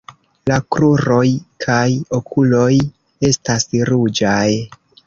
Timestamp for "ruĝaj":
3.93-4.47